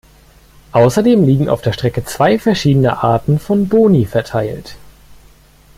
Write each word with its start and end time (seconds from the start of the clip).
Außerdem 0.71 1.23
liegen 1.27 1.47
auf 1.47 1.61
der 1.61 1.73
Strecke 1.73 2.03
zwei 2.03 2.39
verschiedene 2.39 3.03
Arten 3.03 3.37
von 3.37 3.69
Boni 3.69 4.07
verteilt. 4.07 4.75